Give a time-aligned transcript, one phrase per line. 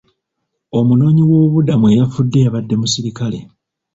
[0.77, 3.39] Omunoonyi woobubudamu eyafudde yabadde musirikale.